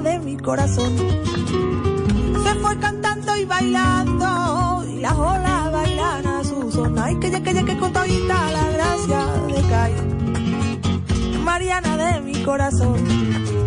De 0.00 0.18
mi 0.18 0.36
corazón. 0.36 0.96
Se 0.96 2.54
fue 2.60 2.76
cantando 2.78 3.36
y 3.36 3.44
bailando, 3.44 4.84
y 4.88 5.00
las 5.00 5.12
olas 5.12 5.70
bailan 5.70 6.26
a 6.26 6.42
su 6.42 6.72
son. 6.72 6.98
Ay, 6.98 7.14
que 7.20 7.30
ya, 7.30 7.40
que 7.40 7.54
ya, 7.54 7.62
que 7.62 7.76
con 7.76 7.92
toita 7.92 8.50
la 8.50 8.70
gracia 8.70 9.26
de 9.46 9.62
Cay, 9.68 11.38
Mariana 11.44 11.96
de 11.96 12.20
mi 12.20 12.42
corazón. 12.42 12.96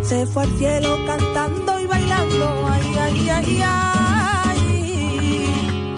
Se 0.02 0.26
fue 0.26 0.42
al 0.42 0.50
cielo 0.58 0.98
cantando 1.06 1.80
y 1.80 1.86
bailando, 1.86 2.66
ay, 2.70 2.96
ay, 3.00 3.28
ay, 3.30 3.62
ay. 3.64 4.60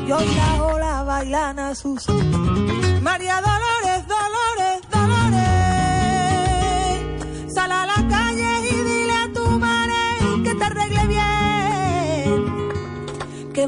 Y 0.07 0.12
hoy 0.12 0.26
las 0.37 0.61
olas 0.61 1.07
bailan 1.07 1.59
a 1.59 1.74
su 1.74 1.99
son. 1.99 2.48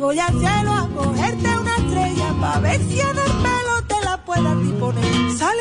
Voy 0.01 0.19
al 0.19 0.33
cielo 0.33 0.73
a 0.73 0.89
cogerte 0.97 1.49
una 1.59 1.77
estrella 1.77 2.35
pa' 2.41 2.59
ver 2.61 2.81
si 2.89 3.01
en 3.01 3.19
el 3.27 3.33
pelo 3.45 3.75
te 3.87 4.05
la 4.05 4.17
puedas 4.25 4.59
ti 4.63 4.73
poner. 4.81 5.33
Sal 5.39 5.57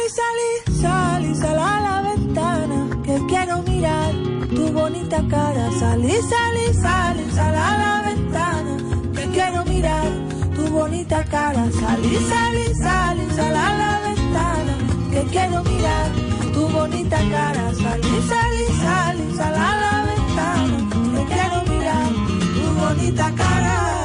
y 1.22 1.36
sal 1.36 1.60
a 1.60 1.82
la 1.82 2.02
ventana 2.02 2.88
que 3.04 3.20
quiero 3.28 3.62
mirar 3.64 4.14
tu 4.56 4.72
bonita 4.72 5.22
cara. 5.30 5.70
Sal 5.78 6.06
y 6.06 6.22
sal 6.22 6.58
y 6.58 6.74
sal 6.74 7.56
a 7.56 7.78
la 7.84 8.02
ventana 8.10 8.78
que 9.14 9.26
quiero 9.36 9.66
mirar 9.66 10.08
tu 10.56 10.68
bonita 10.68 11.24
cara. 11.26 11.70
Salir, 11.72 12.20
salir, 12.32 12.76
salir, 12.76 13.32
sal 13.36 13.56
a 13.56 13.78
la 13.82 14.00
ventana. 14.08 14.74
Que 15.12 15.22
quiero 15.34 15.64
mirar 15.64 16.12
tu 16.54 16.68
bonita 16.70 17.18
cara. 17.30 17.74
Salir, 17.76 18.22
salir, 18.32 18.72
salir, 18.84 19.36
sal 19.36 19.56
a 19.56 19.72
la 19.84 19.96
ventana. 20.10 20.78
Que 21.14 21.34
quiero 21.34 21.58
mirar 21.72 22.10
tu 22.56 22.74
bonita 22.80 23.32
cara. 23.36 23.99